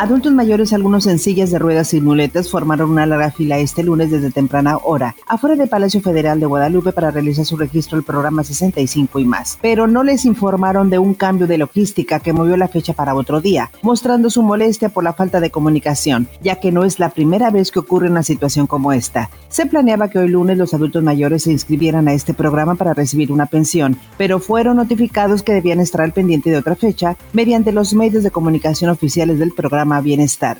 Adultos 0.00 0.32
mayores, 0.32 0.72
algunos 0.72 1.06
en 1.06 1.18
sillas 1.18 1.50
de 1.50 1.58
ruedas 1.58 1.92
y 1.92 2.00
muletas, 2.00 2.48
formaron 2.48 2.92
una 2.92 3.04
larga 3.04 3.30
fila 3.30 3.58
este 3.58 3.82
lunes 3.82 4.10
desde 4.10 4.30
temprana 4.30 4.78
hora, 4.78 5.14
afuera 5.26 5.56
del 5.56 5.68
Palacio 5.68 6.00
Federal 6.00 6.40
de 6.40 6.46
Guadalupe 6.46 6.92
para 6.92 7.10
realizar 7.10 7.44
su 7.44 7.58
registro 7.58 7.98
al 7.98 8.02
programa 8.02 8.42
65 8.42 9.18
y 9.18 9.26
más. 9.26 9.58
Pero 9.60 9.86
no 9.86 10.02
les 10.02 10.24
informaron 10.24 10.88
de 10.88 10.98
un 10.98 11.12
cambio 11.12 11.46
de 11.46 11.58
logística 11.58 12.18
que 12.18 12.32
movió 12.32 12.56
la 12.56 12.68
fecha 12.68 12.94
para 12.94 13.14
otro 13.14 13.42
día, 13.42 13.70
mostrando 13.82 14.30
su 14.30 14.42
molestia 14.42 14.88
por 14.88 15.04
la 15.04 15.12
falta 15.12 15.38
de 15.38 15.50
comunicación, 15.50 16.28
ya 16.40 16.56
que 16.56 16.72
no 16.72 16.84
es 16.84 16.98
la 16.98 17.10
primera 17.10 17.50
vez 17.50 17.70
que 17.70 17.80
ocurre 17.80 18.08
una 18.08 18.22
situación 18.22 18.66
como 18.66 18.94
esta. 18.94 19.28
Se 19.50 19.66
planeaba 19.66 20.08
que 20.08 20.18
hoy 20.18 20.28
lunes 20.28 20.56
los 20.56 20.72
adultos 20.72 21.02
mayores 21.02 21.42
se 21.42 21.52
inscribieran 21.52 22.08
a 22.08 22.14
este 22.14 22.32
programa 22.32 22.74
para 22.74 22.94
recibir 22.94 23.30
una 23.32 23.44
pensión, 23.44 23.98
pero 24.16 24.40
fueron 24.40 24.78
notificados 24.78 25.42
que 25.42 25.52
debían 25.52 25.78
estar 25.78 26.00
al 26.00 26.14
pendiente 26.14 26.48
de 26.48 26.56
otra 26.56 26.74
fecha 26.74 27.18
mediante 27.34 27.70
los 27.70 27.92
medios 27.92 28.22
de 28.22 28.30
comunicación 28.30 28.88
oficiales 28.88 29.38
del 29.38 29.52
programa 29.52 29.89
Bienestar. 29.98 30.58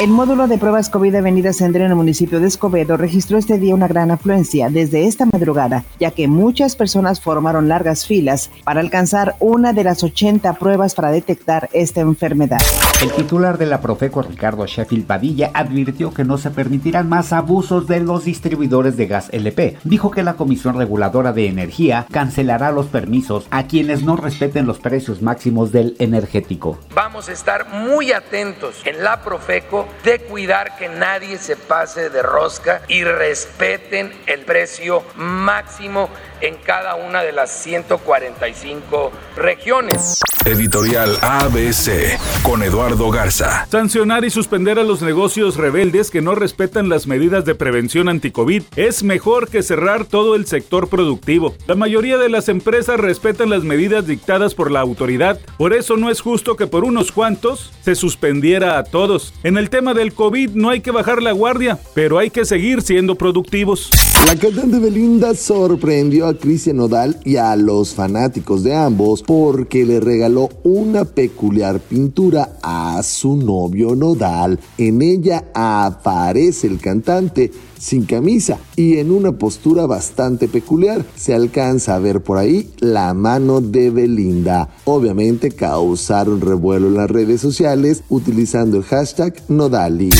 El 0.00 0.08
módulo 0.08 0.48
de 0.48 0.58
pruebas 0.58 0.90
COVID 0.90 1.14
Avenida 1.14 1.52
Sendero 1.52 1.84
en 1.84 1.92
el 1.92 1.96
municipio 1.96 2.40
de 2.40 2.48
Escobedo 2.48 2.96
registró 2.96 3.38
este 3.38 3.58
día 3.58 3.74
una 3.74 3.86
gran 3.86 4.10
afluencia 4.10 4.68
desde 4.68 5.06
esta 5.06 5.26
madrugada, 5.26 5.84
ya 6.00 6.10
que 6.10 6.26
muchas 6.26 6.74
personas 6.74 7.20
formaron 7.20 7.68
largas 7.68 8.04
filas 8.04 8.50
para 8.64 8.80
alcanzar 8.80 9.36
una 9.38 9.72
de 9.72 9.84
las 9.84 10.02
80 10.02 10.54
pruebas 10.54 10.96
para 10.96 11.12
detectar 11.12 11.68
esta 11.72 12.00
enfermedad. 12.00 12.58
El 13.00 13.12
titular 13.12 13.58
de 13.58 13.66
la 13.66 13.80
Profeco, 13.80 14.22
Ricardo 14.22 14.66
Sheffield 14.66 15.06
Padilla, 15.06 15.50
advirtió 15.54 16.12
que 16.12 16.24
no 16.24 16.36
se 16.36 16.50
permitirán 16.50 17.08
más 17.08 17.32
abusos 17.32 17.86
de 17.86 18.00
los 18.00 18.24
distribuidores 18.24 18.96
de 18.96 19.06
gas 19.06 19.28
LP. 19.30 19.76
Dijo 19.84 20.10
que 20.10 20.24
la 20.24 20.34
Comisión 20.34 20.76
Reguladora 20.76 21.32
de 21.32 21.46
Energía 21.46 22.06
cancelará 22.10 22.72
los 22.72 22.86
permisos 22.86 23.46
a 23.50 23.66
quienes 23.68 24.02
no 24.02 24.16
respeten 24.16 24.66
los 24.66 24.80
precios 24.80 25.22
máximos 25.22 25.70
del 25.70 25.94
energético. 26.00 26.78
Vamos 26.94 27.28
a 27.28 27.32
estar 27.32 27.68
muy 27.68 28.10
atentos 28.10 28.82
en 28.84 29.04
la 29.04 29.22
Profeco 29.22 29.81
de 30.04 30.18
cuidar 30.20 30.76
que 30.76 30.88
nadie 30.88 31.38
se 31.38 31.56
pase 31.56 32.10
de 32.10 32.22
rosca 32.22 32.82
y 32.88 33.04
respeten 33.04 34.12
el 34.26 34.40
precio 34.44 35.02
máximo 35.16 36.08
en 36.40 36.56
cada 36.56 36.94
una 36.94 37.22
de 37.22 37.32
las 37.32 37.50
145 37.50 39.12
regiones. 39.36 40.18
Editorial 40.44 41.18
ABC 41.22 42.18
con 42.42 42.64
Eduardo 42.64 43.10
Garza. 43.10 43.66
Sancionar 43.70 44.24
y 44.24 44.30
suspender 44.30 44.80
a 44.80 44.82
los 44.82 45.00
negocios 45.00 45.56
rebeldes 45.56 46.10
que 46.10 46.20
no 46.20 46.34
respetan 46.34 46.88
las 46.88 47.06
medidas 47.06 47.44
de 47.44 47.54
prevención 47.54 48.08
anti-COVID 48.08 48.64
es 48.74 49.04
mejor 49.04 49.48
que 49.48 49.62
cerrar 49.62 50.04
todo 50.04 50.34
el 50.34 50.46
sector 50.46 50.88
productivo. 50.88 51.54
La 51.68 51.76
mayoría 51.76 52.18
de 52.18 52.28
las 52.28 52.48
empresas 52.48 52.98
respetan 52.98 53.50
las 53.50 53.62
medidas 53.62 54.08
dictadas 54.08 54.56
por 54.56 54.72
la 54.72 54.80
autoridad, 54.80 55.38
por 55.58 55.72
eso 55.74 55.96
no 55.96 56.10
es 56.10 56.20
justo 56.20 56.56
que 56.56 56.66
por 56.66 56.84
unos 56.84 57.12
cuantos 57.12 57.70
se 57.82 57.94
suspendiera 57.94 58.78
a 58.78 58.84
todos. 58.84 59.32
En 59.44 59.56
el 59.56 59.70
tema 59.70 59.94
del 59.94 60.12
COVID 60.12 60.50
no 60.50 60.70
hay 60.70 60.80
que 60.80 60.90
bajar 60.90 61.22
la 61.22 61.32
guardia, 61.32 61.78
pero 61.94 62.18
hay 62.18 62.30
que 62.30 62.44
seguir 62.44 62.82
siendo 62.82 63.14
productivos. 63.14 63.90
La 64.26 64.36
cantante 64.36 64.78
Belinda 64.78 65.34
sorprendió 65.34 66.26
a 66.26 66.38
Cristian 66.38 66.76
Nodal 66.76 67.18
y 67.24 67.36
a 67.36 67.54
los 67.56 67.94
fanáticos 67.94 68.62
de 68.62 68.74
ambos 68.74 69.22
porque 69.22 69.84
le 69.84 70.00
regaló 70.00 70.48
una 70.62 71.04
peculiar 71.04 71.80
pintura 71.80 72.56
a 72.62 73.02
su 73.02 73.36
novio 73.36 73.94
Nodal. 73.96 74.60
En 74.78 75.02
ella 75.02 75.44
aparece 75.54 76.68
el 76.68 76.78
cantante 76.78 77.50
sin 77.78 78.04
camisa 78.04 78.58
y 78.76 78.98
en 78.98 79.10
una 79.10 79.32
postura 79.32 79.86
bastante 79.86 80.46
peculiar. 80.46 81.04
Se 81.16 81.34
alcanza 81.34 81.96
a 81.96 81.98
ver 81.98 82.22
por 82.22 82.38
ahí 82.38 82.70
la 82.78 83.12
mano 83.14 83.60
de 83.60 83.90
Belinda. 83.90 84.70
Obviamente 84.84 85.50
causaron 85.50 86.40
revuelo 86.40 86.86
en 86.86 86.94
las 86.94 87.10
redes 87.10 87.40
sociales 87.40 88.04
utilizando 88.08 88.76
el 88.78 88.84
hashtag 88.84 89.34
Nodali. 89.48 90.10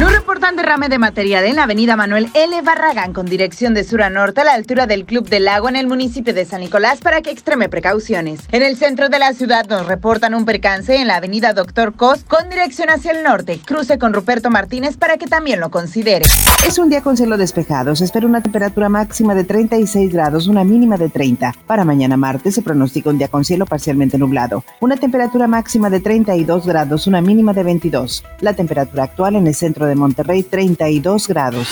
Nos 0.00 0.12
reportan 0.12 0.56
derrame 0.56 0.90
de 0.90 0.98
material 0.98 1.44
en 1.46 1.56
la 1.56 1.62
avenida 1.62 1.96
Manuel 1.96 2.28
L. 2.34 2.60
Barragán 2.60 3.14
con 3.14 3.24
dirección 3.24 3.72
de 3.72 3.82
sur 3.82 4.02
a 4.02 4.10
norte 4.10 4.42
a 4.42 4.44
la 4.44 4.52
altura 4.52 4.86
del 4.86 5.06
Club 5.06 5.26
del 5.28 5.46
Lago 5.46 5.70
en 5.70 5.76
el 5.76 5.86
municipio 5.86 6.34
de 6.34 6.44
San 6.44 6.60
Nicolás 6.60 7.00
para 7.00 7.22
que 7.22 7.30
extreme 7.30 7.70
precauciones. 7.70 8.40
En 8.52 8.62
el 8.62 8.76
centro 8.76 9.08
de 9.08 9.18
la 9.18 9.32
ciudad 9.32 9.66
nos 9.68 9.86
reportan 9.86 10.34
un 10.34 10.44
percance 10.44 10.96
en 10.96 11.06
la 11.06 11.16
avenida 11.16 11.54
Doctor 11.54 11.94
Cos 11.94 12.24
con 12.24 12.50
dirección 12.50 12.90
hacia 12.90 13.12
el 13.12 13.22
norte, 13.22 13.58
cruce 13.64 13.98
con 13.98 14.12
Ruperto 14.12 14.50
Martínez 14.50 14.98
para 14.98 15.16
que 15.16 15.26
también 15.26 15.60
lo 15.60 15.70
considere. 15.70 16.26
Es 16.66 16.78
un 16.78 16.90
día 16.90 17.00
con 17.00 17.16
cielo 17.16 17.38
despejado, 17.38 17.96
se 17.96 18.04
espera 18.04 18.26
una 18.26 18.42
temperatura 18.42 18.90
máxima 18.90 19.34
de 19.34 19.44
36 19.44 20.12
grados, 20.12 20.46
una 20.46 20.62
mínima 20.64 20.98
de 20.98 21.08
30. 21.08 21.54
Para 21.66 21.84
mañana 21.84 22.18
martes 22.18 22.54
se 22.54 22.62
pronostica 22.62 23.08
un 23.08 23.16
día 23.18 23.28
con 23.28 23.44
cielo 23.44 23.64
parcialmente 23.64 24.18
nublado, 24.18 24.62
una 24.80 24.96
temperatura 24.96 25.46
máxima 25.46 25.88
de 25.88 26.00
32 26.00 26.66
grados, 26.66 27.06
una 27.06 27.22
mínima 27.22 27.54
de 27.54 27.62
22. 27.62 28.24
La 28.40 28.52
temperatura 28.52 29.04
actual 29.04 29.36
en 29.36 29.46
el 29.46 29.54
centro 29.66 29.86
de 29.86 29.96
Monterrey 29.96 30.44
32 30.44 31.26
grados. 31.26 31.66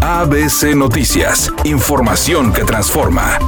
ABC 0.00 0.74
Noticias, 0.74 1.52
información 1.64 2.50
que 2.50 2.64
transforma. 2.64 3.38